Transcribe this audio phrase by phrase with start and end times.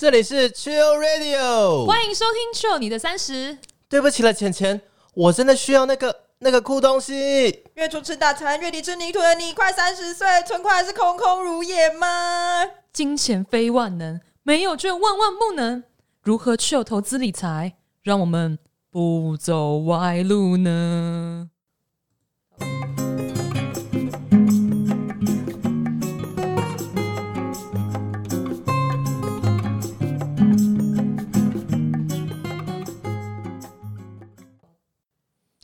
[0.00, 3.58] 这里是 Chill Radio，欢迎收听 Chill 你的三十。
[3.88, 4.80] 对不起了，钱钱，
[5.12, 7.64] 我真的需要那个那个酷东西。
[7.74, 12.64] 月初吃大餐，月底吃泥土的你，快三十岁，存款还是空空如也吗？
[12.92, 15.82] 金钱非万能，没有却万万不能。
[16.22, 17.74] 如何 Chill 投资理财，
[18.04, 18.56] 让我们
[18.92, 21.50] 不走歪路呢？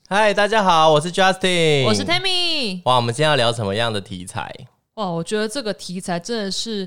[0.06, 2.82] 嗨，大家好，我是 Justin，我是 Tammy。
[2.84, 4.54] 哇，我们今天要聊什么样的题材？
[4.96, 6.86] 哇，我觉得这个题材真的是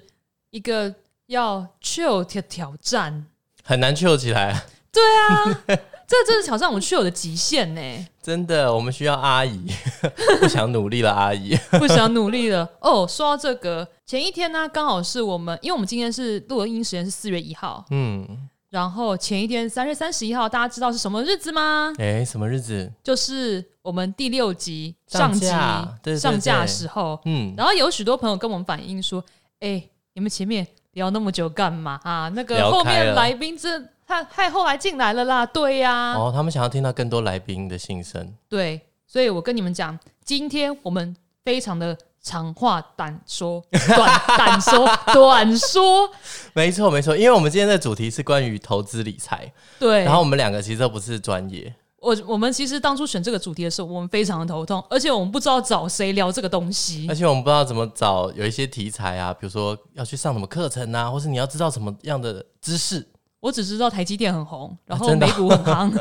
[0.52, 0.94] 一个
[1.26, 3.26] 要 chill 的挑战。
[3.64, 4.66] 很难 chill 起来。
[4.92, 5.64] 对啊，
[6.06, 8.08] 这真是挑战我们 chill 的极限呢。
[8.22, 9.66] 真的，我们需要阿姨，
[10.40, 12.70] 不想努力了，阿姨 不想努力了。
[12.82, 21.94] 哦，说到这个，前一天呢，刚好是我们，因为我们今天是录音时间是四月一号，嗯，然后前一天三月三十一号，大家知道是什么日子吗？
[21.98, 22.92] 哎，什么日子？
[23.02, 29.24] 就是我们第六集上集架上架的对时候，嗯，然后有许多朋友跟我们反映说
[29.62, 29.82] ：“哎、
[30.14, 32.30] 你们前面聊那么久干嘛啊？
[32.36, 38.34] 那个聊后面来宾这太太后来进来了啦，对呀、哦，他们想要听到更多来宾的心声。
[38.50, 41.98] 对，所以我跟你们讲，今天我们非常的
[42.28, 43.64] 长话短说，
[43.96, 46.10] 短短说短说，
[46.54, 50.04] 没错，没错，因为我们今天的主题是关于投资理财，对。
[50.04, 57.16] 然后我们两个其实都不是专业，我我们其实当初选这个主题的时候，我们非常的头痛，而且我们不知道找谁聊这个东西而。
[57.16, 63.08] 且我们不知道怎么找有一些题材啊，比如说要去上什么课程啊，或是你要知道什么样的知识。
[63.40, 65.92] 我只知道台积电很红，然后美股很夯，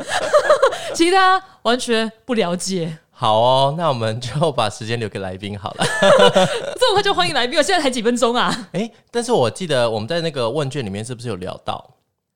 [0.93, 2.97] 其他完全不了解。
[3.19, 5.85] 好哦，那我们就把时间留给来宾好了。
[6.79, 8.55] 这么快就欢迎来宾我，现在才几分钟啊？
[8.73, 11.83] 诶，但是我记得我们在那个问卷里面是不是有聊到，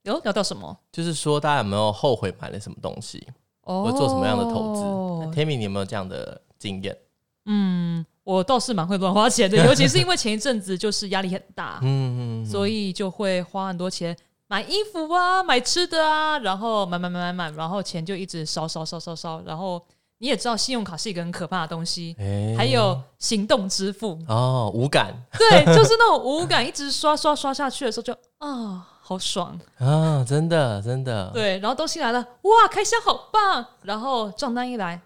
[0.01, 0.75] 有聊到什么？
[0.91, 3.23] 就是说大家有没有后悔买了什么东西，
[3.65, 6.97] 哦或做什么样的投资、t a m m y 你有没有这样的经验？
[7.45, 19.79] 嗯，我倒是蛮会乱花钱的， 尤其是因为前一阵子就是压力很大，嗯嗯，所以就会花很多钱买衣服啊、买吃的啊，然后买买买买买，然后钱就一直烧烧烧烧烧，然后
[20.21, 25.11] 你也知道信用卡是一个很可怕的东西，诶还有行动支付，哦，无感。
[25.35, 28.87] 对，就是那种无感，一直刷刷刷下去的时候就啊。
[29.03, 35.01] 好爽，啊，真的真的，对，然后东西来了，哇，开箱好棒，然后账单一来，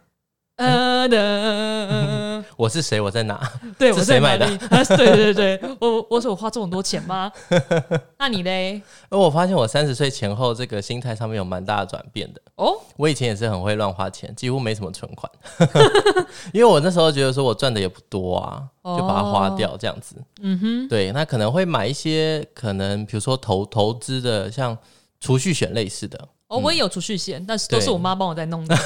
[0.58, 3.02] 呃的，我是谁？
[3.02, 3.40] 我在哪？
[3.78, 4.48] 对，是我在哪谁买的
[4.96, 7.30] 对对对，我我说我花这么多钱吗？
[8.18, 8.82] 那你嘞？
[9.10, 12.42] 而我发现我三十岁前后这个心态上面有蛮大的转变的。
[12.56, 15.30] 哦，我以前也是很会乱花钱，几乎没什么存款，
[16.54, 18.64] 因为我那时候觉得说我赚的也不多啊，
[18.98, 20.16] 就把它花掉这样子。
[20.42, 24.78] 嗯哼，对，那可能会买一些可能比如说投投资的，像
[25.20, 26.18] 储蓄险类似的。
[26.48, 28.78] 哦，我也有储蓄险，但是都是我妈帮我在弄的。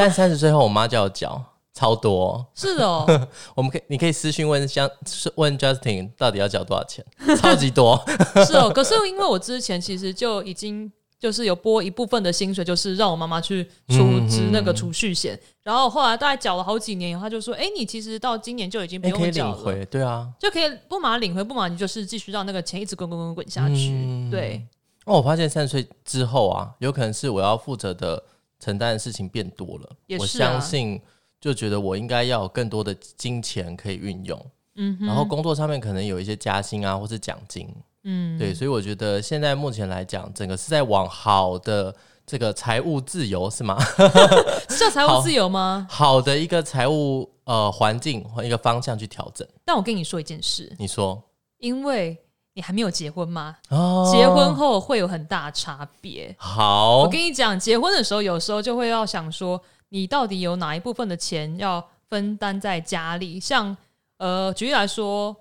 [0.00, 1.42] 但三十岁后，我妈叫我缴
[1.74, 2.44] 超多。
[2.54, 3.06] 是哦，
[3.54, 4.88] 我们可以，你可以私讯问相
[5.36, 7.04] 问 Justin 到底要缴多少钱，
[7.36, 8.02] 超级多。
[8.46, 8.70] 是哦。
[8.70, 20.28] 可是因为我之前其实就已经就是有拨一部分的薪水，就是让我妈妈去出支那个储蓄险，然后后来大概缴了好几年以后，她就说：“哎，你其实到今年就已经不你、可以用缴了。”领回，对啊。
[20.38, 23.90] 就可以不马上领回，不马上你就是继续让那个钱一直滚滚滚滚下去。
[23.90, 24.66] 嗯对，
[25.04, 28.22] 哦，我发现三十岁之后啊，有可能是我要负责的
[28.60, 29.90] 承担的事情变多了。
[30.20, 31.00] 我相信，
[31.40, 34.38] 就觉得我应该要有更多的金钱可以运用，
[34.76, 37.68] 嗯哼，然后工作上面可能有一些加薪啊，或是奖金。
[38.04, 41.94] 嗯，对，所以我觉得现在目前来讲，整个是在往好的
[42.24, 43.78] 这个财务自由是吗？
[44.70, 45.86] 是叫财务自由吗？
[45.90, 49.46] 好的一个财务呃环境和一个方向去调整。
[49.64, 51.22] 但我跟你说一件事，你说
[51.58, 52.16] 因为
[52.54, 54.08] 你还没有结婚吗，哦。
[54.12, 56.34] 结婚后会有很大差别。
[56.38, 56.98] 好。
[56.98, 63.38] 我跟你讲，结婚的时候有时候就会要想说，你到底有哪一部分的钱要分担在家里？
[63.38, 63.76] 像
[64.18, 65.34] 呃，举例来说，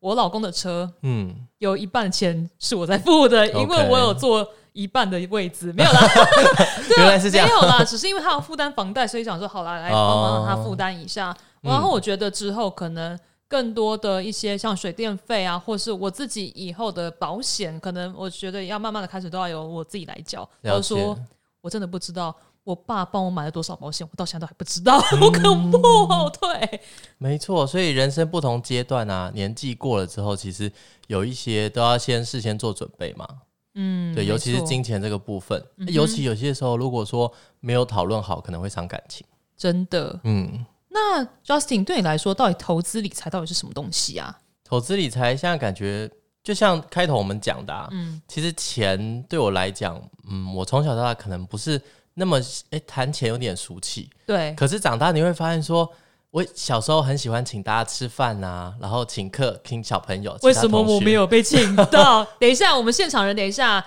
[0.00, 6.00] 我老公的车嗯，有一半钱是我在付的，因为我有坐一半的位置，没有啦，
[6.88, 7.46] 对啊原来是这样。
[7.46, 11.34] 没有啦，只是因为他要负担房贷，所以想说好啦，来帮忙他负担一下。
[11.62, 11.70] 嗯。
[11.72, 13.18] 然后我觉得之后可能
[13.48, 20.42] 更多的一些像水电费啊，或是我自己以后的保险，可能我觉得要慢慢的开始都要由我自己来缴。
[20.60, 21.18] 了解我说
[21.62, 22.34] 我真的不知道。
[22.64, 26.30] 我爸帮我买了多少保险，我到现在都还不知道，好恐怖哦！
[26.38, 26.80] 对，
[27.16, 30.70] 没错，所以人生不同阶段啊，年纪过了之后，其实
[31.06, 33.26] 有一些都要先事先做准备嘛。
[33.72, 39.26] 嗯，对，尤其是金钱这个部分，嗯尤其有些时候，如果说没有讨论好，可能会伤感情。
[39.56, 40.20] 真的。
[40.24, 44.38] 嗯，那 Justin 对你来说，到底投资理财到底是什么东西啊？
[44.64, 46.10] 投资理财现在感觉
[46.42, 50.00] 就像开头我们讲的、啊，嗯，其实钱对我来讲，
[50.30, 51.80] 嗯，我从小到大可能不是
[52.14, 52.40] 那么
[52.70, 55.90] 诶谈钱有点俗气，对，可是长大你会发现说。
[56.30, 60.36] 我小时候很喜欢请大家吃饭呐、然后请客，请小朋友。
[60.42, 62.22] 为什么我没有被请到？
[62.38, 63.82] 等一下，我们现场人，等一下，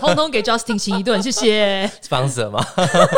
[0.00, 1.86] 通通给 Justin 请一顿，谢谢。
[2.02, 2.64] sponsor 吗？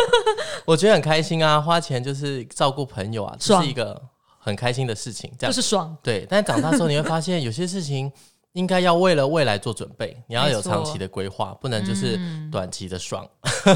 [0.66, 4.02] 我觉得很开心啊，花钱就是照顾朋友啊，这爽是一个
[4.38, 5.30] 很开心的事情。
[5.38, 8.10] 这样就是爽，对，但长大之后你会发现，有些事情
[8.54, 12.18] 应该要为了未来做准备，你要有长期的规划，不能就是
[12.50, 13.28] 短期的爽。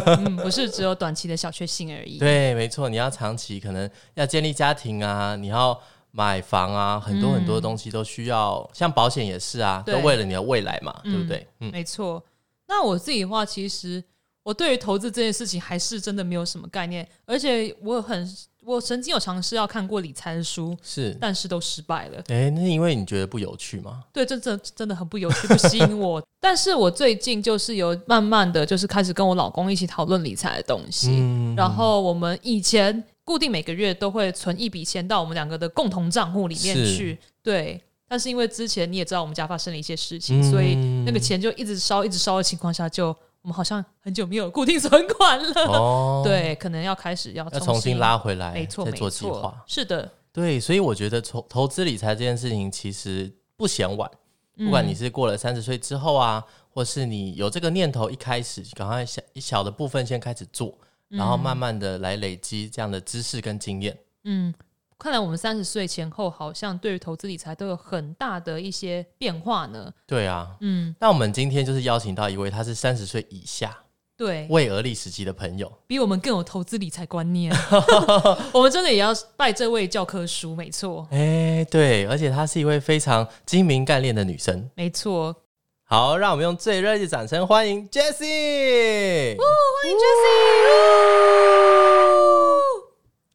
[0.07, 2.19] 嗯， 不是只有短期的小确幸而已。
[2.19, 5.79] 对，没错，你要长期，可能要建立家庭啊，你要
[6.13, 11.49] 买房啊，很多很多东西都需要，像保险也是啊，都为了你的未来嘛，对不嗯对？
[11.61, 12.25] 嗯，没错。
[12.69, 14.03] 那我自己的话，其实
[14.45, 18.25] 我对于投资这件事情还是真的没有什么概念，而且我很，
[18.69, 21.17] 我曾经有尝试要看过理财的书，是。
[21.19, 22.23] 但是都失败了。
[22.29, 24.05] 哎，那是因为你觉得不有趣吗？
[24.13, 26.23] 对，这这真的很不有趣，不吸引我。
[26.39, 37.81] 但是我最近就是有慢慢的就是开始跟我老公一起讨论理财的东西，嗯然后我们以前固定每个月都会存一笔钱到我们两个的共同账户里面去，对。
[38.11, 40.75] 但是因为之前你也知道我们家发生了一些事情，嗯所以
[41.05, 45.53] 那个钱就一直烧，一直烧的情况下，就我们好像很久没有固定存款了。
[45.67, 49.43] 哦，， 对，可能要开始要要重新拉回来，没错，没再做计错。
[49.43, 49.65] 划，。
[49.67, 54.11] 是的，对，所以我觉得投投资理财这件事情其实不嫌晚，
[54.57, 60.77] 不管你嗯是过了三十岁之后啊，或是你有这个念头，一开始赶快小一小的部分先开始做，
[61.09, 63.97] 然后慢慢的来累积这样的知识跟经验。
[64.25, 64.53] 嗯，
[65.01, 69.93] 看来我们三十岁前后好像对于投资理财都有很大的一些变化呢。
[70.05, 73.79] 对啊，嗯，那我们今天就是邀请到一位他是三十岁以下
[74.17, 77.55] 对，未而立时期的朋友，比我们更有投资理财观念。
[78.53, 84.69] 我们真的也要拜这位教科书，没错，哎，对，而且她是一位非常精明干练的女生。
[84.75, 85.37] 没错。
[85.85, 89.37] 好，让我们用最热烈的掌声欢迎 Jessie。
[89.39, 89.47] 欢
[89.89, 89.97] 迎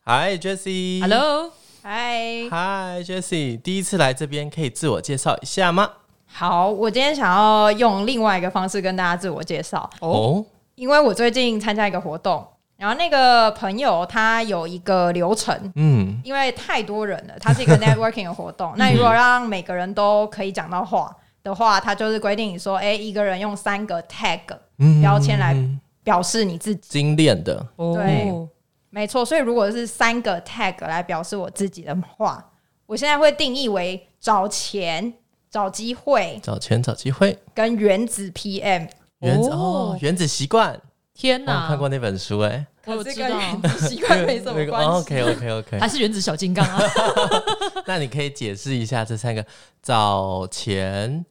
[0.05, 0.99] 嗨，Jessie。
[0.99, 1.52] Jessie，Hello，
[1.85, 5.89] 嗨，嗨，Jessie，第一次来这边，可以自我介绍一下吗？
[6.25, 10.45] 好，我今天想要用另外一个方式跟大家自我介绍，哦，
[10.75, 12.41] 因为我最近参加一个活动，
[12.77, 18.71] 然后那个朋友他有一个流程，嗯，因为太多人了，它是一个 networking 的活动。
[18.77, 21.13] 那如果让每个人都可以讲到话
[21.43, 24.39] 的话，他就是规定你说，哎、一个人用三个 tag
[24.79, 25.01] 嗯。
[25.01, 25.53] 标签来
[26.01, 26.89] 表示你自己。
[26.89, 28.29] 精炼的，对。
[28.29, 28.47] 哦，
[28.93, 32.51] 没错，所以如果是三个 tag 来表示我自己的话，
[32.85, 35.11] 我现在会定义为找钱、
[35.49, 38.87] 找机会找钱找机会，跟原子 PM。
[39.21, 40.81] 原子哦哦，原子习惯，我
[41.15, 44.89] 天哪，看过那本书哎，可是我知道，跟原子习惯没什么关系。
[44.89, 46.79] OK OK OK，还是原子小金刚啊？
[47.87, 49.43] 那你可以解释一下这三个：
[49.81, 51.25] 找钱、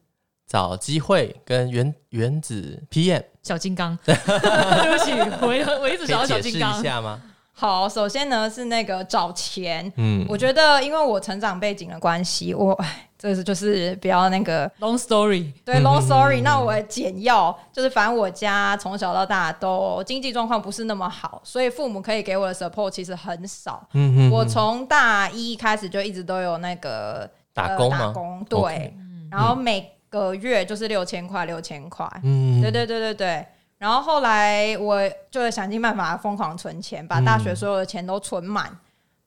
[0.47, 5.11] 找机会跟原原子 PM，小金刚， 对不起，
[5.41, 6.83] 我我一直可想要以解释一小金刚。
[6.83, 7.21] 下吗？
[7.63, 23.87] 好，首先呢是那个找钱，嗯，我觉得因为我成长背景的关系，我哎，这是就是比较那个 Long story，对 long story，、那我简要就是，反正我家从小到大都经济状况不是那么好，所以父母可以给我的 support 其实很少。
[23.93, 27.89] 嗯我从大一开始就一直都有那个打工？
[27.89, 28.93] 呃打工对。
[29.31, 32.05] 然后每个月就是六千块，六千块。
[32.23, 33.45] 嗯，对对对对对。
[33.83, 34.97] 然后后来我
[35.29, 38.71] 就想尽办法疯狂存钱，把大学所有的钱都存满，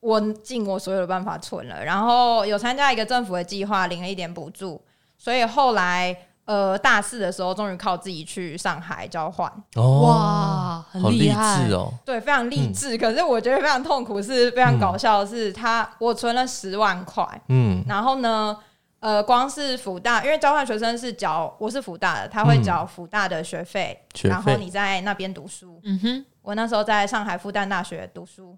[0.01, 1.85] 我尽我所有的办法存了。
[1.85, 4.81] 然后有参加一个政府的计划，领了一点补助，
[5.19, 9.47] 所以后来呃大四的时候，终于靠自己去上海交换。
[9.75, 12.97] 哦，哇，很好励害志哦，对，非常励志。
[12.97, 18.57] 可是我觉得非常痛苦，是非常搞笑的是，他我存了十万块，嗯，然后呢，
[19.01, 25.79] 呃，光是福大，因为交换学生是缴，我是福大的，他会缴福大的学费，学然后你在那边读书。
[25.85, 28.57] 嗯哼，我那时候在上海复旦大学读书，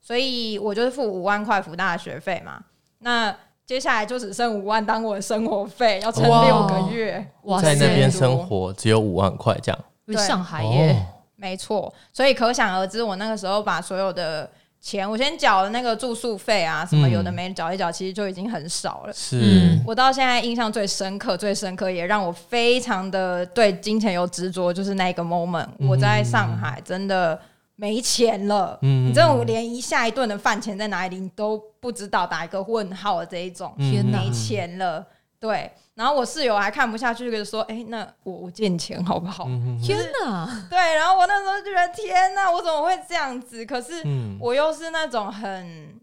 [0.00, 2.62] 所以我就是付五万块福大的学费嘛。
[3.00, 3.34] 那
[3.66, 7.26] 接下来就只剩五万当我的生活费，要撑六个月。
[7.42, 7.60] 哇。
[7.60, 19.12] 在那边生活只有五万块这样，上海耶，哦没错，所以可想而知，我那个时候把所有的钱，我先缴了那个住宿费啊，什么嗯有的没的缴一缴，其实就已经很少了。
[19.12, 19.38] 是。
[19.40, 27.38] 嗯，我到现在印象最深刻、最深刻，也让我非常的对金钱有执着，就是那个 moment，、我在上海真的
[27.76, 28.78] 没钱了。
[28.80, 34.18] 嗯你这种连一下一顿的饭钱在哪里，你都不知道，打一个问号的这一种，嗯天哪。
[34.18, 35.06] 没钱了。
[35.38, 43.66] 对，然后我室友还看不下去，就说：“哎、那我我借你钱好不好？”嗯天哪，对，然后我那时候就觉得天哪，我怎么会这样子？
[43.66, 46.00] 可是嗯我又是那种很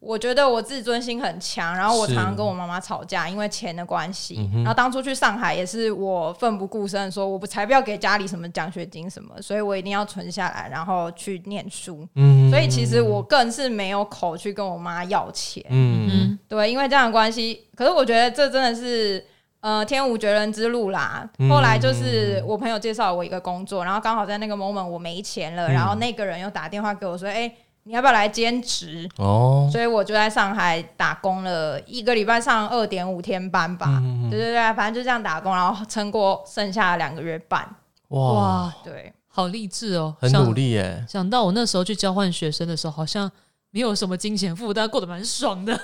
[0.00, 4.50] 我觉得我自尊心很强，然后我常常跟我妈妈吵架，因为钱的关系。
[4.52, 12.06] 嗯然后当初去上海也是我奋不顾身说，我不才不要给家里什么奖学金什么，所以我一定要存下来，然后去念书。
[12.16, 15.64] 嗯所以其实我更是没有口去跟我妈要钱。
[15.70, 19.24] 嗯嗯，对，因为这样的关系，可是我觉得这真的是
[19.60, 21.28] 呃天无绝人之路啦。
[21.38, 27.52] 嗯后来就是我朋友介绍我一个工作，然后刚好在那个 moment 我没钱了，嗯然后那个人又打电话给我说：“哎、
[27.84, 33.86] 你要不要来兼职？”哦，所以我就在上海打工了一个礼拜，上二点五天班吧。
[34.02, 37.68] 嗯对对对，反正就这样打工，然后撑过剩下的两个月半。
[38.08, 43.30] 哇，哇，对，好励志哦，很努力耶，想到我那时候去交换学生的时候，好像
[43.70, 45.78] 没有什么金钱负担，过得蛮爽的。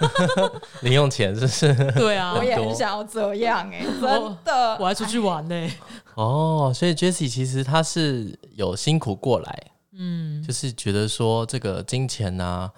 [0.81, 1.75] 零用钱是不是？
[1.93, 4.77] 对啊，我也很想要这样哎、真的。
[4.81, 5.71] 我还出去玩呢、
[6.15, 9.63] 哦，所以 Jessie 其实她是有辛苦过来，
[9.93, 12.71] 嗯，就是觉得说这个金钱呐、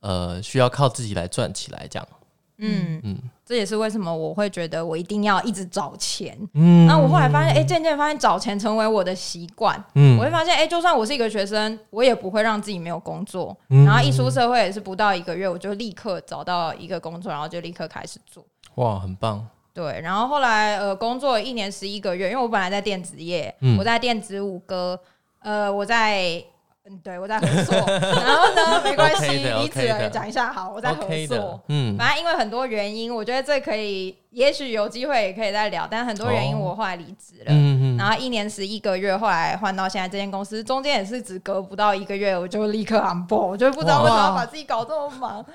[0.00, 2.08] 呃，需要靠自己来赚起来，这样。
[2.58, 6.38] 嗯嗯这也是为什么我会觉得我一定要一直找钱。
[6.54, 9.82] 嗯然后我后来发现，哎、渐渐发现找钱成为我的习惯。
[9.94, 13.56] 嗯我会发现，哎、就算我是一个学生，我也不会让自己没有工作。
[13.68, 18.44] 嗯然后一出社会也是不到一个月，我就立刻找到一个工作，然后就立刻开始做。
[18.76, 24.98] 哇，很棒，对，然后后来呃，工作一年十一个月，因为我本来在电子业，嗯我在电子五哥，
[25.40, 26.42] 呃，我在。
[26.86, 35.88] 嗯，对，我在合作，然后呢，没关系了也讲一下好，我在合作，，嗯反正因为很多原因，我觉得这可以，也许有机会也可以再聊。
[35.90, 37.44] 但很多原因，哦我后来离职了。
[37.48, 45.46] 嗯嗯然后一年十一个月，后来换到现在这间公司，中间也是只隔不到一个月，我就立刻 on board，我就不知道为什么要把自己搞这么忙。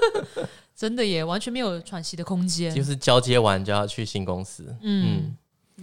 [0.76, 2.72] 真的耶，完全没有喘息的空间。
[2.74, 5.34] 就是交接完就要去新公司，嗯，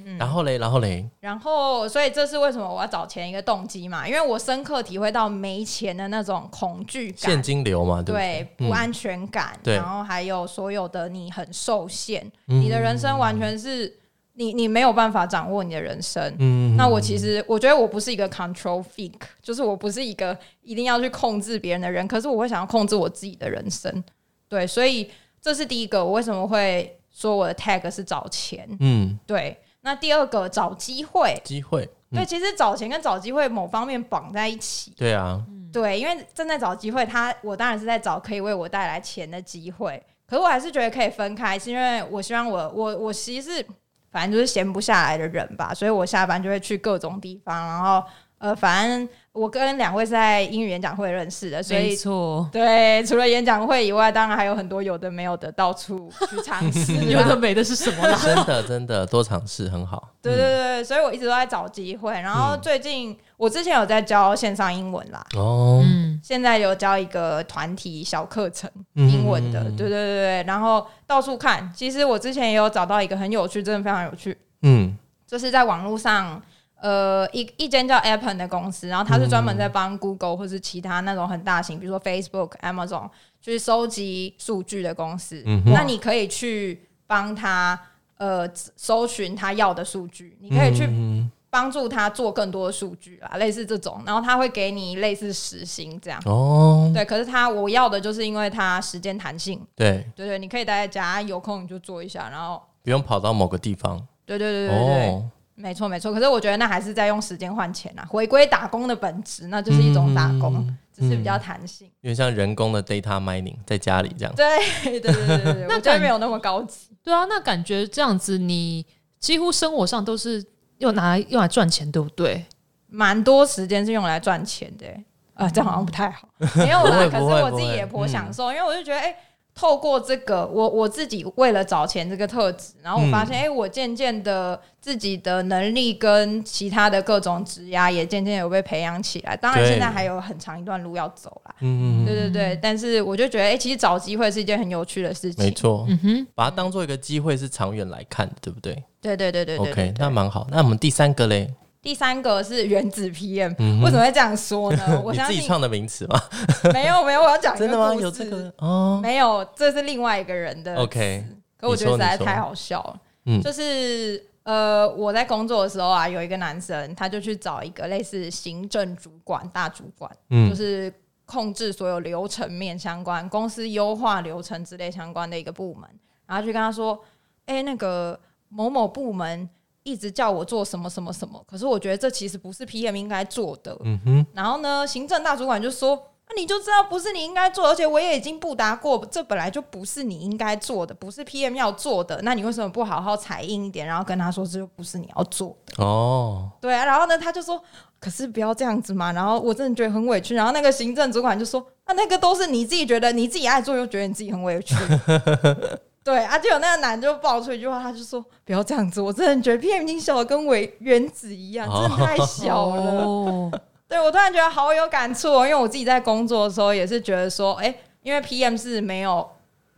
[0.03, 4.07] 嗯，然后嘞，然后嘞，然后，所以这是为什么我要找钱一个动机嘛？
[4.07, 7.41] 因为我深刻体会到没钱的那种恐惧感现。
[7.41, 13.93] 金流嘛，对不安全感，对然后还有所有的你很受限，嗯你的人生完全是
[14.33, 16.35] 你你没有办法掌握你的人生。
[16.39, 24.03] 嗯那我其实我觉得我不是一个 control freak，就是我不是一个一定要去控制别人的人，可是我会想要控制我自己的人生。
[24.49, 25.09] 对，所以
[25.41, 28.67] 这是第一个，我为什么会说我的 tag 是找钱？
[28.79, 31.39] 嗯，对，那第二个找机会。
[31.45, 34.91] 机会，嗯对，其实找钱跟找机会某方面绑在一起。
[34.97, 35.39] 对啊，
[35.71, 43.65] 对，因为正在找机会，他我当然是在找可以为我带来钱的机会，可是我还是觉得可以分开，是因为我希望我我我其实是
[44.11, 48.03] 反正就是闲不下来的人吧，所以我下班就会去各种地方，然后
[48.39, 56.93] 呃，反正我跟两位是在英语演讲会认识的，所以错，对，除了演讲会以外，当然还有很多有的没有的到处去尝试。
[56.93, 58.17] 啊， 有的没的是什么啦？
[58.23, 62.59] 真的真的多尝试很好，对对对，所以我一直都在找机会，然后嗯。
[62.61, 68.71] 最近、我之前有在教线上英文啦，哦，嗯，现在有教一个团体小课程。
[68.95, 69.09] 嗯。
[69.11, 71.69] 英文的，对对对对，然后到处看。
[71.75, 74.97] 其实我之前也有找到一个很有趣，真的非常有趣，嗯。
[75.27, 76.39] 就是在网络上，
[76.85, 83.09] 呃，一一间叫 Appen 的公司，然后它是专门在帮 Google 或是其他那种很大型，比如说 Facebook、Amazon
[83.41, 85.41] 去收集数据的公司。
[85.47, 85.71] 嗯哼。
[85.73, 87.79] 那你可以去帮他
[88.17, 96.21] 呃搜寻他要的数据，你可以去嗯帮助他做更多的数据啊，类似这种，然后他会给你类似时薪这样。
[96.25, 106.13] 哦，对，可是他我要的就是因为它时间弹性，对，对对，你可以待在家，有空你就做一下，然后不用跑到某个地方，对对对对对，哦，没错没错。
[106.13, 111.87] 可是我觉得那还是在用时间换钱啊，回归打工的本质，那就是一种打工，嗯只是比较弹性。
[112.01, 114.45] 有点像人工的 data mining，在家里这样，对
[114.99, 116.95] 对对对对对，那我觉得没有那么高级。
[117.03, 118.85] 对啊，那感觉这样子，你
[119.19, 120.41] 几乎生活上都是
[120.77, 122.45] 用拿来用来赚钱，对不对？
[122.87, 126.29] 蛮多时间是用来赚钱的、欸，啊，这样好像不太好。
[126.55, 129.13] 没有啦，可是我自己也颇嗯享受，因为我就觉得，哎、
[129.55, 139.35] 透过这个，我我自己为了找钱这个特质，然后我发嗯现，哎、我渐渐的自己的能力跟其他的各种职涯也渐渐有被培养起来。
[139.37, 141.55] 当然，对现在还有很长一段路要走啦。
[141.61, 145.45] 嗯，对对对，但是我就觉得，哎、其实找机会是一件很有趣的事情。
[145.45, 150.45] 没错，嗯哼，把它当做一个机会是长远来看的，对不对对对对对对对？OK，那蛮好。
[150.51, 151.49] 那我们第三个嘞，
[151.85, 154.99] 第三个是原子 PM，、嗯为什么会这样说呢？
[155.05, 156.19] 我你相信自己创的名词吗？
[156.73, 157.93] 没有没有，我要讲一真的吗？
[157.93, 160.75] 故有这个哦没有，这是另外一个人的。
[160.77, 161.23] ，OK，
[161.55, 162.99] 可我觉得实在太好笑了。
[163.27, 170.91] 嗯就是呃，我在工作的时候啊，有一个男生，他就去找一个类似行政主管、大主管，嗯就是
[171.27, 175.87] 控制所有流程面相关、公司优化流程之类相关的一个部门，
[176.25, 176.99] 然后去跟他说
[177.45, 179.47] ：“哎、那个某某部门
[179.85, 183.77] 一直叫我做什么什么什么，可是我觉得这其实不是 PM 应该做的。
[183.83, 185.95] 嗯哼，然后呢，行政大主管就说
[186.27, 195.83] ：“那你就知道不是你应该做，而且我也已经不答过，这本来就不是你应该做的，不是 PM 要做的，那你为什么不好好采印一点，然后跟他说这就不是你要做的？
[195.83, 197.61] 哦，对啊，然后呢，他就说，
[197.99, 204.73] 可是不要这样子嘛，然后我真的觉得很委屈，然后那个行政主管就说，啊，那个都是你自己觉得你自己爱做，又觉得你自己很委屈。
[206.05, 212.83] 对啊，就有那个男就爆出一句话，他就说不要这样子，我真的觉得 PM 已经小的跟微原子一样，真的太小了。
[213.03, 213.51] 哦，
[213.89, 219.27] 对我突然觉得好有感触哦，因为我自己在工作的时候也是觉得说，哎、因为 PM 是没有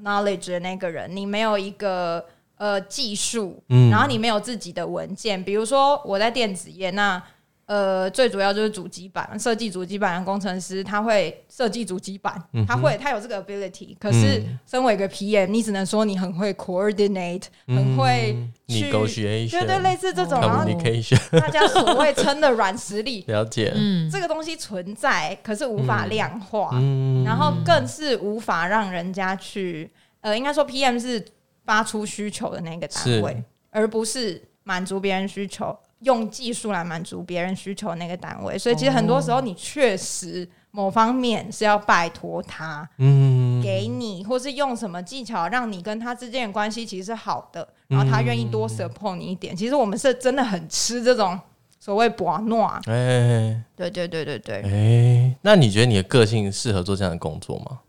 [0.04, 2.26] knowledge 的那个人，你没有一个
[2.58, 7.24] 呃技术，嗯然后你没有自己的文件，比如说我在电子业，那
[7.68, 14.60] 呃最主要就是主机板，设计主机板的工程师他会设计主机板，嗯他会他有这个 ability，可是嗯。
[14.66, 27.24] 身为一个 PM，你只能说你很会 coordinate，很会嗯去 negotiation，对对类似这种，然后 communication，大家所谓称的软实力， 了解，嗯，这个东西存在，可是无法量化，嗯。
[27.24, 29.90] 然后更是无法让人家去，
[30.22, 31.24] 呃，应该说 PM 是
[31.66, 38.58] 发出需求的那个单位，而不是满足别人需求，用技术来满足别人需求的那个单位。
[38.58, 49.56] 所以其实很多时候你确实某方面是要拜托他嗯给你，或是用什么技巧让你跟他之间的关系其实是好的，然后他愿意多 support 你一点。
[49.56, 51.40] 其实我们是真的很吃这种
[51.80, 54.62] 所谓博诺，哎对对对对对。
[54.64, 57.80] 哎，那你觉得你的个性适合做这样的工作吗？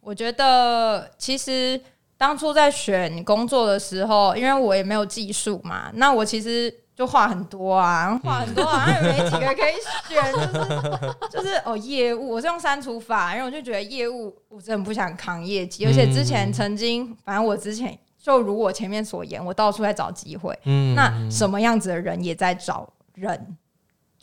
[0.00, 1.80] 我觉得其实
[2.18, 9.74] 当初在选工作的时候，因为我也没有技术嘛，那我其实就话很多啊，话很多啊，也没几个可以
[10.08, 10.32] 选，
[11.28, 23.56] 就是就是哦业务，我是用删除法，因为我就觉得业务我真的不想扛业绩，而且之前曾经，反正我之前就如我前面所言，我到处在找机会，嗯那什么样子的人也在找人，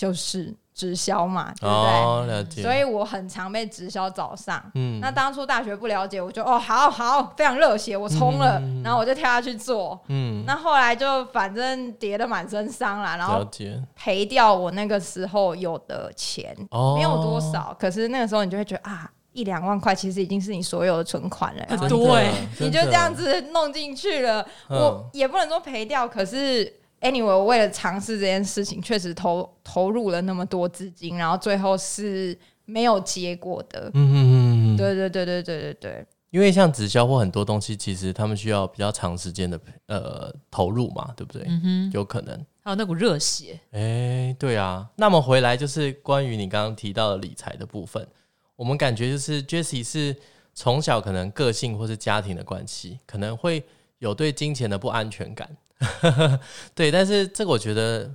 [0.01, 1.70] 就是直销嘛，对不对？
[1.70, 4.60] 哦，了解，所以我很常被直销找上。
[4.74, 5.00] 嗯。
[5.00, 10.01] 那当初大学不了解，我就哦好好非常热血，我冲了，嗯然后我就跳下去做。
[10.08, 24.79] 嗯，那后来就反正跌得满身伤啦，然了后解，赔掉我那个时候有的钱，哦，没有多少，可是那个时候你就会觉得啊，一两万块其实已经是你所有的存款了，然后很多欸你就这样，子弄进去了，嗯。
[24.79, 33.92] 我也不能说赔掉，可是 anyway，我为了尝试这件事情，确实投投入了那么多资金，然后最后是没有结果的。
[33.94, 41.44] 嗯嗯嗯嗯，对对对对对对对，因为像直销或很多东西，其实他们需要比较长时间的呃投入嘛，对不对？
[41.48, 42.46] 嗯哼，有可能。
[42.64, 44.87] 还有那股热血，哎，对啊。
[44.96, 48.07] 那么回来就是关于你刚刚提到的理财的部分，
[48.55, 50.16] 我们感觉就是 Jessie 是
[50.53, 53.64] 从小可能个性或是家庭的关系，可能会
[53.98, 55.50] 有对金钱的不安全感。
[56.75, 58.09] 对，但是这个我觉得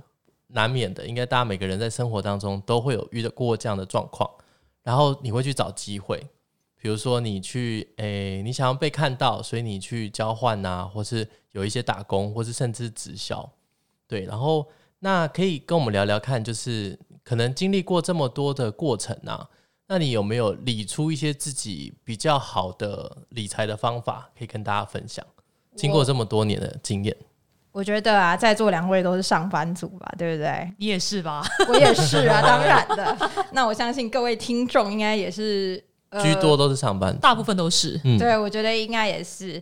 [0.47, 4.29] 难免的，应该大家每个人在生活当中都会有遇到过这样的状况，
[4.83, 6.25] 然后你会去找机会，
[6.81, 13.49] 比如说你去诶、你想要被看到，所以你去交换啊，或是有一些打工，或是甚至直销，
[14.07, 14.65] 对，然后
[14.99, 19.49] 那可以跟我们聊聊看，就是可能经历过这么多的过程啊，
[19.87, 25.25] 那你有没有理出一些自己比较好的理财的方法，可以跟大家分享？
[25.75, 27.15] 经过这么多年的经验，
[27.77, 30.67] 我觉得啊，在座两位都是上班族吧，对不对？
[30.79, 31.45] 你也是吧？
[31.69, 33.15] 我也是啊， 当然的。
[33.51, 39.61] 那我相信各位听众应该也是、呃居多都是上班族，大部分都是，嗯，对，我觉得应该也是。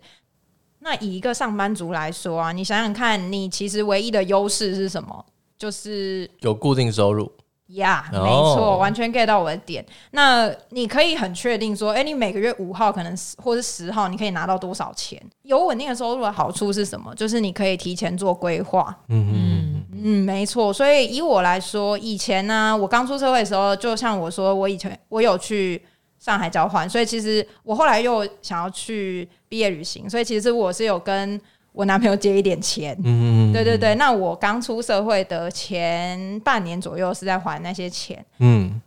[0.80, 5.26] 那以一个上班族来说啊，你想想看，你其实唯一的优势是什么？
[5.58, 7.30] 就是有固定收入，
[7.68, 9.84] 呀哦没错，完全 get 到我的点。
[10.12, 15.22] 那你可以很确定说，哎、你每个月五号可能十或是十号，你可以拿到多少钱？
[15.42, 17.14] 有稳定的收入的好处是什么？
[17.16, 18.96] 就是你可以提前做规划。
[19.10, 20.72] 嗯嗯，嗯，没错。
[20.72, 25.84] 所以以我来说，以前呢，我刚出社会的时候，就像我说，我以前我有去
[26.20, 31.40] 上海交换，所以其实我后来又想要去毕业旅行，所以其实我是有跟
[31.76, 32.98] 我男朋友借一点钱。
[33.04, 38.26] 嗯对对，对，那我刚出社会的前半年左右是在还那些钱。
[38.40, 38.82] 嗯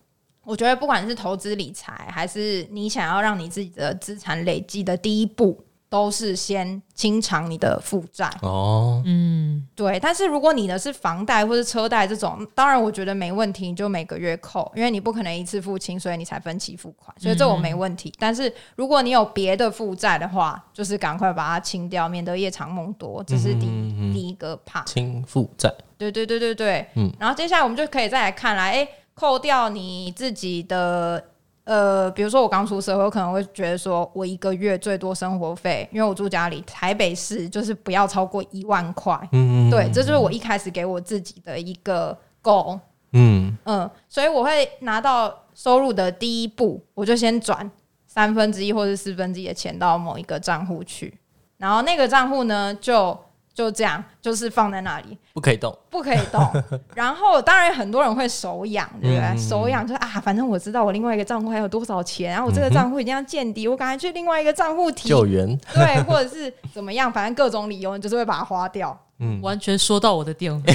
[0.45, 8.31] 我觉得不管是投资理财，还是你想要让你自己的资产累积的第一步，都是先清偿你的负债。
[8.43, 18.13] 哦，嗯，对，但是如果你的是房贷或是车贷这种，当然我觉得没问题，你就每个月扣，因为你不可能一次付清，所以你才分期付款，所以这我没问题。
[18.19, 24.85] 但是如果你有别的负债的话，就是赶快把它清掉，免得夜长梦多，这是第一、嗯嗯嗯第一个 part。
[24.85, 31.25] 轻负债，对对对对对，嗯然后接下来我们就可以再来看来，哎，扣掉你自己的。
[31.69, 39.15] 呃，比如说我刚出社会，我可能会觉得说，我一个月最多生活费，因为我住家里，台北市就是不要超过一万块。
[39.33, 42.81] 嗯对，这就是我一开始给我自己的一个 goal。
[43.13, 47.71] 嗯，嗯，所以我会拿到收入的第一步，我就先转
[48.07, 51.19] 三分之一或者四分之一的钱到某一个账户去，
[51.59, 53.15] 然后那个账户呢就
[53.59, 55.77] 就这样，就是放在那里，不可以动。
[55.91, 56.41] 不可以动。
[56.95, 59.19] 然后当然很多人会手痒，对不对？
[59.19, 68.97] 嗯手痒就是啊，反正我知道我另外一个账户还有多少钱，然后我这个账户一定要见底，我赶快去另外一个账户提，救援，对，或者是怎么样，反正各种理由，你就是会把它花掉。
[69.21, 70.53] 嗯，完全说到我的点。
[70.63, 70.73] 没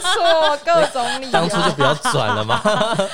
[0.00, 1.32] 错，各种理由。
[1.32, 2.60] 当初就不要转了嘛。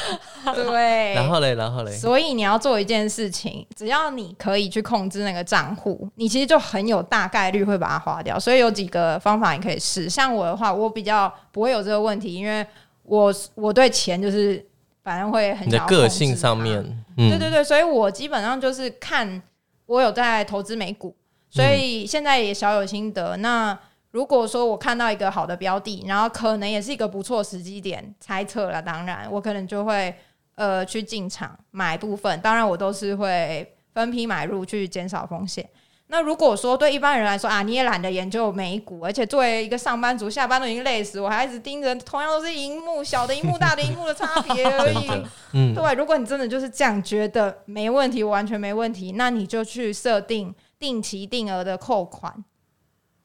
[0.55, 8.39] 对，然后嘞，然后嘞，所以你要做一件事情，只要你可以去控制那个账户，你其实就很有大概率会把它花掉。
[8.39, 10.07] 所以有几个方法你可以试。
[10.11, 12.67] 像我的话，我比较不会有这个问题，因为
[13.05, 14.63] 我我对钱就是
[15.03, 16.79] 反正会很你的个性上面，
[17.17, 19.41] 嗯，对对对，所以我基本上就是看
[19.87, 21.17] 我有在投资美股，
[21.51, 23.35] 所以现在也小有心得。
[23.39, 23.79] 那
[24.15, 30.15] 如果说我看到一个好的标的，然后可能也是一个不错时机点，猜测了，当然我可能就会
[30.55, 35.69] 呃去进场买部分，当然我都是会分批买入去减少风险。
[36.07, 45.11] 那如果说对一般人来说啊，你也懒得研究美股，而且作为一个上班族，下班都已经累死，我还一直盯着同样都是荧幕，小的荧幕、大的荧幕的差别而已。
[45.55, 52.33] 嗯，对，如果你真的就是这样觉得没问题，完全没问题，那你就去设定定期定额的扣款，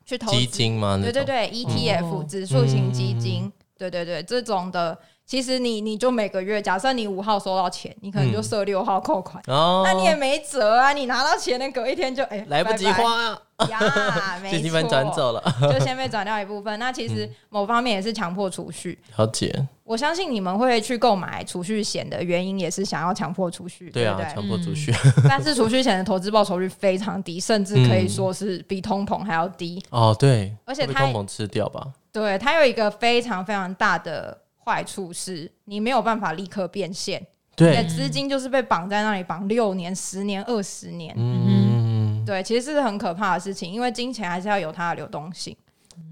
[0.09, 0.99] 去投资基金吗？
[0.99, 2.25] 对对对，ETF、哦。
[2.27, 15.43] 指数型基金，对对对，这种的，其实你你就每个月，假设你五号收到钱，你可能就嗯设六号扣款，哦，那你也没辙啊，你拿到钱的隔一天就哎、来不及花啊， 呀，没就已经被转错，走了。
[15.71, 16.79] 就先被转掉一部分。
[16.79, 17.35] 那其实嗯。
[17.49, 18.97] 某方面也是强迫储蓄。
[19.17, 19.53] 了解，
[19.89, 24.23] 我相信你们会去购买储蓄险的原因，也是想要强迫储蓄，对啊？
[24.31, 24.93] 强迫储蓄。
[25.27, 29.83] 但是储蓄险的投资报酬率非常低，甚至可以说是比通膨还要低。
[29.89, 31.91] 哦，对，而且它通膨吃掉吧？
[32.11, 37.19] 对，它有一个非常非常大的坏处是，你没有办法立刻变现，
[37.57, 41.15] 你的对，资金就是被绑在那里，绑六年、十年、二十年。
[41.17, 45.57] 嗯，对，其实是很可怕的事情，因为金钱还是要有它的流动性。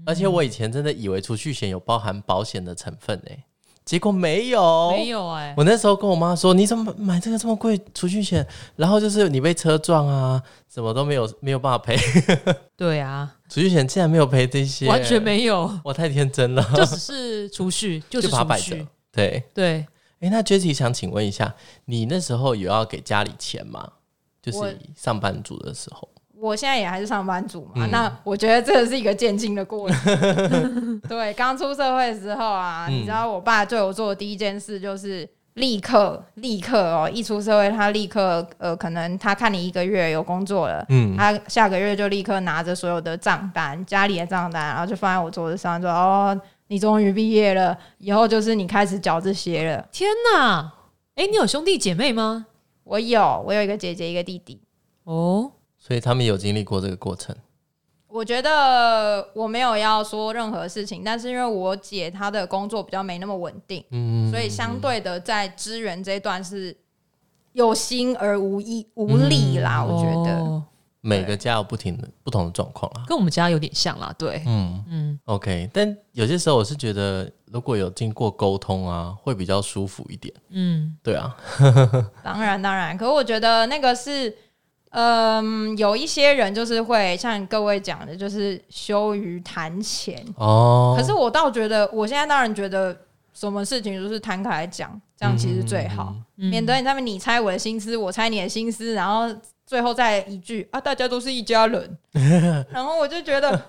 [0.04, 3.44] 而且我以前真的以为储蓄险有包含保险的成分诶，
[3.88, 5.08] 结果没有，没。
[5.08, 8.46] 有哎、我那时候跟我妈说：“你怎么买这个这么贵储蓄险？
[8.76, 11.96] 然后就是你被车撞啊，什么都没有，没有办法赔。
[12.76, 18.86] 对啊，储蓄险竟然没有赔这些，完全，没有，我太天真了，就只是储蓄，就是储蓄。。
[19.10, 19.86] 对，对，
[20.20, 21.54] 哎，那 Jessie 想请问一下，
[21.86, 23.92] 你那时候有要给家里钱吗？
[24.42, 26.06] 就是上班族的时候，
[26.40, 31.00] 我现在也还是上班族嘛，嗯那我觉得这是一个渐进的过程。
[31.08, 40.84] 对，刚出社会的时候啊，嗯你知道我爸对我做的第一件事就是立刻立刻哦，一出社会他立刻呃，可能他看你一个月有工作了。
[40.88, 49.84] 嗯，他下个月就立刻拿着所有的账单，家里的账单，然后就放在我桌子上，说：“哦，你终于毕业了，以后就是你开始缴这些了。
[49.90, 50.72] 天哪！
[51.16, 52.46] 哎、你有兄弟姐妹吗？”
[52.84, 54.60] 我有，我有一个姐姐，一个弟弟。
[55.04, 57.34] 哦，所以他们有经历过这个过程。
[58.08, 66.74] 我觉得我没有要说任何事情，但是因为我姐她的工作比较没那么稳定，嗯，所以相对的在支援这一段是
[67.52, 69.84] 有心而无意无力啦。
[69.84, 70.64] 我觉得，哦
[71.00, 73.04] 每个家有不停的不同的状况啊。
[73.06, 74.12] 跟我们家有点像啦。
[74.18, 80.34] 对，嗯嗯，，OK，但有些时候我是觉得，如果有经过沟通啊，会比较舒服一点。
[80.48, 81.36] 嗯，对啊，
[82.24, 84.34] 当然当然，可是我觉得那个是。
[84.90, 90.24] 嗯，有一些人就是会像各位讲的，就是羞于谈钱。
[90.36, 92.96] 哦，可是我倒觉得，我现在当然觉得
[93.32, 96.14] 什么事情都是摊开来讲，这样其实最好。
[96.36, 99.28] 嗯免得你在那边你猜我的心思，我猜你的心思，然后
[99.66, 101.98] 最后再一句啊，大家都是一家人，
[102.70, 103.60] 然后我就觉得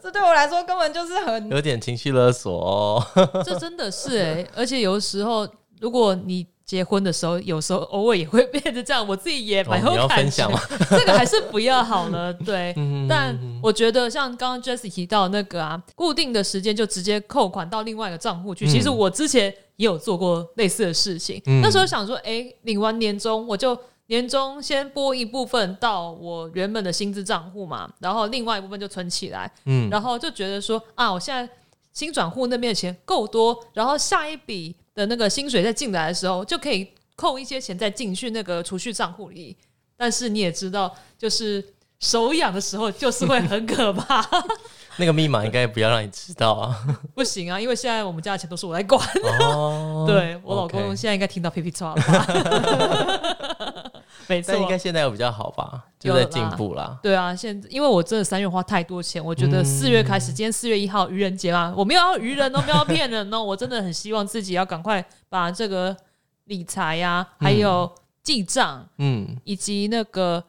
[0.00, 3.06] 这对我来说根本就是很有点情绪勒索哦。
[3.44, 5.48] 这真的是哎、而且有时候
[5.80, 10.16] 如果你结婚的时候，有时候偶尔也会变成这样，我自己也蛮有感觉。
[10.16, 10.60] 分享吗？
[10.90, 12.74] 这个还是不要好了，对。
[12.76, 18.66] 嗯但我觉得像刚刚 Jessie 提到那个啊，固定的时间就直接扣款到另外一个账户去。
[18.66, 31.48] 嗯其实我之前也有做过类似的事情，嗯那时候想说，哎、领完年终我就年终先拨一部分到我原本的薪资账户嘛，然后另外一部分就存起来，嗯然后就觉得说啊，我现在
[31.92, 39.56] 新转户那边的钱够多，然后下一笔的那个薪水在进来的时候，就可以扣一些钱再进去那个储蓄账户里。
[39.96, 41.64] 但是你也知道，就是
[42.00, 44.26] 手痒的时候，就是会很可怕。
[44.98, 46.74] 那个密码应该不要让你知道啊。
[47.14, 48.98] 不行啊，因为现在我们家的钱都是我来管。
[49.40, 53.65] 哦，对我老公现在应该听到屁屁错了？
[54.28, 56.98] 没错但，应该现在有比较好吧，就在进步啦。
[57.02, 65.96] 对啊，现在因为我真的三月花太多钱，我觉得四月开始，今天四月一号愚人节嘛，我没有要愚人哦，没有要骗人哦， 我真的很希望自己要赶快把这个
[66.44, 67.90] 理财呀、还有
[68.22, 70.42] 记账嗯，以及那个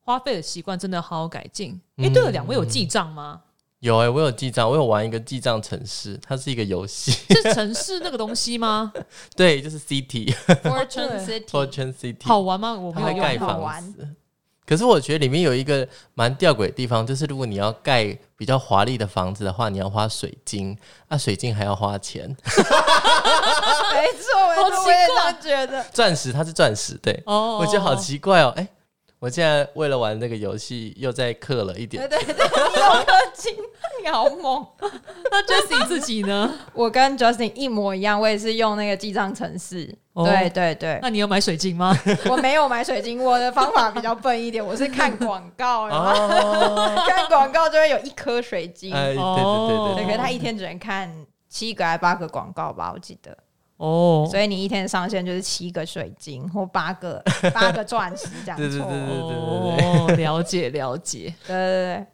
[0.00, 1.80] 花费的习惯，真的好好改进。
[1.96, 3.40] 哎、对了，两位有记账吗？
[3.80, 8.92] 有哎、我有记账，我有玩一个记账城市，它是一个游戏，是城市那个东西吗？
[9.34, 12.74] 对，就是 City，Fortune City，Fortune City，好玩吗？
[12.74, 12.92] 我。
[12.92, 14.06] 会盖房子。
[14.66, 20.76] 可是我觉得里面有一个蛮吊诡的地方，就是如果你要盖比较华丽的房子的话，你要花水晶，
[21.08, 22.28] 那、水晶还要花钱。
[22.28, 22.68] 没错，
[24.48, 25.82] 没错，我也这怪样觉得。
[25.92, 28.52] 钻石它是钻石，对，哦我觉得好奇怪哦。
[28.56, 28.68] 哎、
[29.20, 32.18] 我现在为了玩那个游戏，又再氪了一点对。
[32.24, 33.04] 对 对，你有氪
[33.34, 33.54] 金，
[34.02, 34.66] 你好猛！
[35.30, 36.50] 那 Justin 自己呢？
[36.72, 39.94] 我跟 Justin 一模一样，我也是用那个记账程式。
[40.14, 41.94] 哦对对对，那你有买水晶吗？
[42.30, 48.90] 我没有买水晶，我的方法比较笨一点，我是看广告，然后哦，看广告就会有一颗水晶。
[48.94, 51.14] 哎，对对，对对可是他一天只能看
[51.50, 53.36] 七个还八个广告吧，我记得。
[53.80, 57.22] 哦，所以你一天上线就是七个水晶或八个
[57.54, 58.88] 八个钻石这样对对对。
[58.88, 61.34] 对对哦，了解了解。
[61.48, 62.06] 对对对，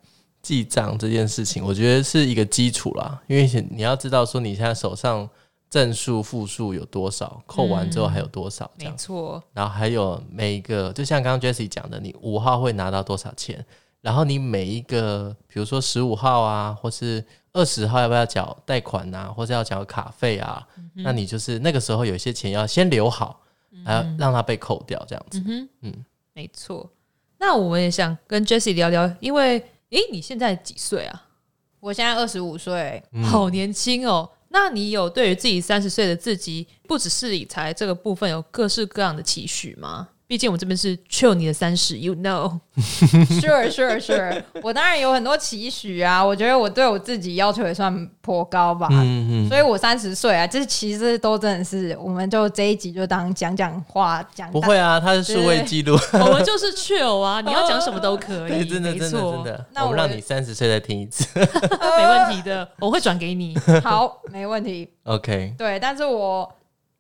[0.43, 5.29] 记账这件事情，我觉得是一个基础啦，因为你要知道说你现在手上
[5.69, 13.67] 正数、负数有多少，扣完之后还有多少这样，没错，然后还有每一个，就像刚刚 Jessie 讲的，你五号会拿到多少钱，
[14.03, 17.25] 然后你每一个，比如说十五号啊，或是
[17.57, 23.41] 二十号要不要缴贷款啊，或者要缴卡费啊，那你就是那个时候有一些钱要先留好，
[23.83, 25.43] 还要让它被扣掉这样子。
[25.47, 26.91] 嗯，嗯没错。
[27.39, 29.59] 那我们也想跟 Jessie 聊聊，因为
[29.91, 31.23] 诶，你现在几岁啊？
[31.81, 34.31] 我现在二十五岁，嗯好年轻哦。
[34.49, 40.09] 那你有对于自己三十岁的自己，不只是理财这个部分，有各式各样的期许吗？
[40.29, 42.59] 毕竟我们这边是 chill 你的三十，you know。
[43.41, 48.89] sure sure sure，我当然有很多期许啊，我觉得我对我自己要求也算颇高吧。
[48.91, 63.57] 嗯嗯，所以我三十岁啊，这其实都真的是，我们就这一集就当讲讲话，讲不会啊，它是数位记录，我们就是 chill 啊，你要讲什么都可以， 真的真的真的，那我我们让你三十岁再听一次 没问题的，我会转给你。
[63.83, 64.91] 好，没问题。
[65.05, 66.53] ，OK，对，但是我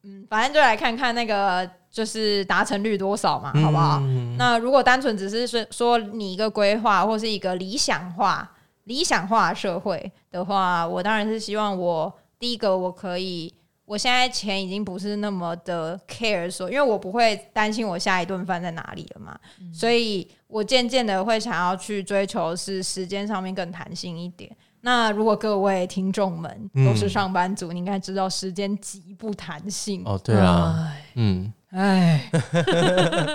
[0.05, 3.99] 嗯，反正就来看看那个就是达成率多少嘛，好不好？
[4.03, 8.53] 嗯那如果单纯只是说说你一个规划或是一个理想化、
[8.85, 13.51] 理想化社会的话，我当然是希望我第一个我可以，
[13.87, 19.35] 我现在钱已经不是那么的 care 说，因为我不会担心我下一顿饭在哪里了嘛，
[19.73, 24.55] 所以我渐渐的会想要去追求是时间上面更弹性一点。
[24.83, 27.09] 那如果各位听众们都是嗯。
[27.09, 30.03] 上班族，你应该知道时间极不弹性。
[30.05, 32.31] 哦，对啊，哎，嗯，哎，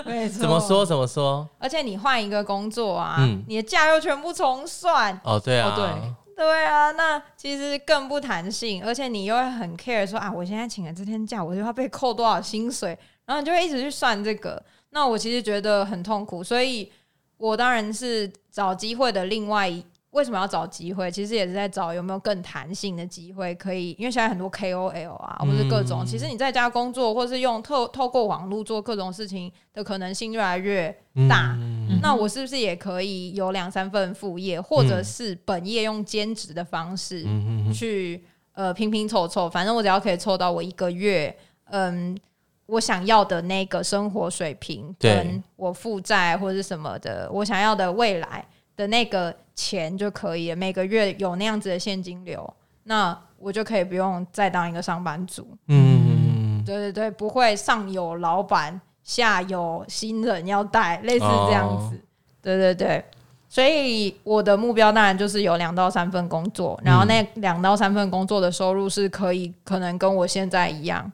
[0.04, 0.84] 没错怎么说？
[0.84, 1.48] 怎么说？
[1.58, 5.18] 而且你换一个工作啊，嗯你的假又全部重算。
[5.22, 14.60] 哦，对啊，哦对对啊，那其实更不弹性，而且你又会很 care 说啊，我现在请了这天假，我就要被扣多少薪水，然后你就会一直去算这个。
[14.90, 16.90] 那我其实觉得很痛苦，所以
[17.36, 19.84] 我当然是找机会的另外一。
[20.12, 21.10] 为什么要找机会？
[21.10, 26.06] 其实也是在找有没有更弹性的机会，可以，因为现在很多 KOL 啊，或者各种，嗯。
[26.06, 30.94] 其实你在家工作，或是用透透过网络做各种事情的可能性越来越
[31.28, 31.56] 大。
[31.58, 31.98] 嗯。
[32.02, 37.24] 那我是不是也可以有两三份副业，或者是本业用兼职的方式
[37.72, 38.22] 去
[38.52, 41.34] 呃拼拼凑凑，反正我只要可以凑到我一个月，
[41.70, 42.14] 嗯，
[42.66, 48.44] 我想要的那个生活水平，跟我负债或者是什么的，我想要的未来
[48.82, 52.52] 的那个钱就可以了，每个月有那样子的现金流，
[52.84, 55.46] 那我就可以不用再当一个上班族。
[55.68, 61.96] 嗯，对对对，不会上有老板，下有新人要带，类似这样子。
[61.96, 61.98] 哦
[62.42, 63.04] 对对对，
[63.48, 71.08] 所以我的目标当然就是有两到三份工作，然后那两到三份工作的收入是可以可能跟我现在一样，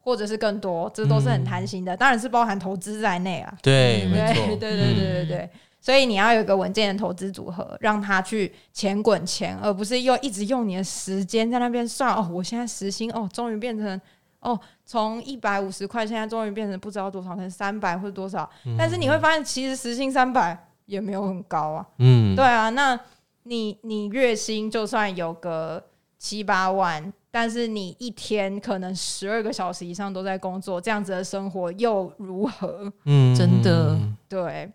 [0.00, 3.52] 或者是更多，这都是很贪心的，当然是包含投资在内啊。
[3.60, 5.50] 对没错，对对对对对。
[5.80, 12.28] 所以你要有一个稳健的投资组合，让他去钱滚钱，而不是又一直用你的时间在那边算哦。
[12.30, 14.00] 我现在时薪哦，终于变成
[14.40, 18.48] 哦，从一百五十块，现在终于变成不知道多少，可能三百或者多少。
[18.76, 21.86] 但是你会发现，其实时薪三百也没有很高啊。
[21.98, 22.98] 嗯，对啊，那
[23.44, 25.82] 你你月薪就算有个
[26.18, 32.92] 七八万，但是你一天可能十二个小时以上都在工作，这样子的生活又如何？
[33.04, 34.70] 嗯真的对，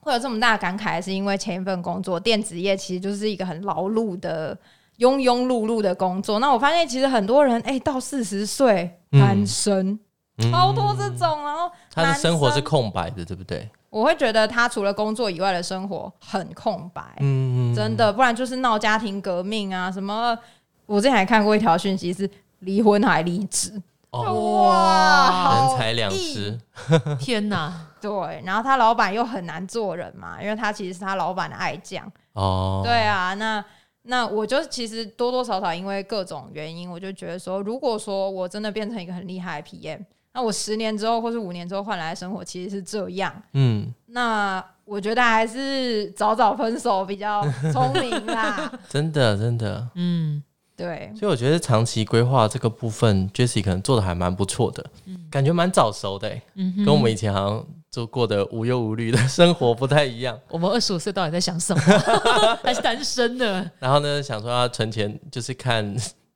[0.00, 4.56] 会有这么大的感慨，是因为前一份工作电子业其实就是一个很劳碌的、
[4.98, 6.38] 庸庸碌碌的工作。
[6.38, 9.98] 那我发现其实很多人哎、到四十岁单身，
[10.38, 13.68] 嗯超多这种，然后他的生活是空白的，对不对？
[13.90, 20.38] 我会觉得他除了工作以外的生活很空白，嗯，真的，不然就是闹家庭革命啊什么。
[20.86, 22.28] 我之前还看过一条讯息是
[22.60, 23.70] 离婚还离职，
[24.10, 26.58] 哦，哇，人财两失，
[27.20, 27.88] 天哪！
[28.00, 32.10] 对，然后他老板又很难做人嘛，因为他其实是他老板的爱将。
[32.32, 33.64] 哦，对啊，那
[34.02, 48.72] 那我就其实多多少少因为各种原因，我就觉得说，如果说我真的变成一个很厉害的 PM，那我十年之后或是五年之后换来的生活其实是这样，嗯，那我觉得还是早早分手比较聪明啦。
[48.88, 50.42] 真的真的，嗯，
[50.80, 54.82] 对，所以我觉得长期规划这个部分，Jessie 可能做的还蛮不错的，
[55.30, 60.38] 感觉蛮早熟的欸，嗯跟我们以前好像就过得无忧无虑的生活不太一样。
[60.48, 61.82] 我们二十五岁到底在想什么？
[62.64, 63.70] 还是单身呢？
[63.78, 65.94] 然后呢，想说要存钱，就是看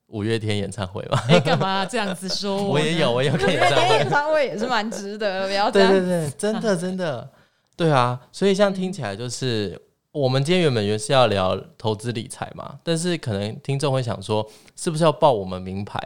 [0.08, 1.18] 五月天演唱会嘛。
[1.28, 2.62] 哎，干嘛这样子说？
[2.68, 4.10] 我也有，我也有看因演唱会为演。
[4.10, 5.90] 唱会也是蛮值得的，不要这样。
[5.90, 7.26] 对对对，真的真的，
[7.76, 8.20] 对啊。
[8.30, 9.80] 所以这样听起来就是，
[10.14, 15.98] 我们今天原本原是要聊投资理财嘛，但是可能听众会想说，是不是要报我们名牌，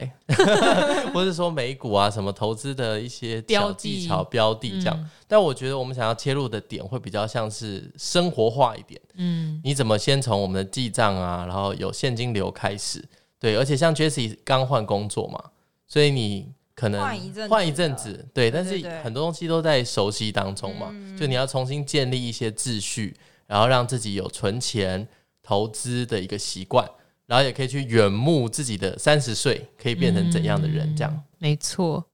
[1.13, 4.97] 或者说美股啊什么投资的一些小技巧标的这样？
[4.99, 5.11] 嗯。
[5.27, 8.99] 但我觉得我们想要切入的点会比较像是生活化一点。
[9.17, 9.61] 嗯。
[9.63, 13.05] 你怎么先从我们的记账啊，然后有现金流开始？
[13.39, 15.39] 对，而且像 Jessie 刚换工作嘛，
[15.87, 16.99] 所以你可能
[17.47, 20.91] 换一阵子对，但是很多东西都在熟悉当中嘛，
[21.21, 23.15] 就你要重新建立一些秩序，
[23.49, 25.09] 然后让自己有存钱、
[25.43, 26.89] 投资的一个习惯，
[27.27, 31.25] 然后也可以去远目自己的三十岁可以变成怎样的人，这样。
[31.39, 32.07] 没错。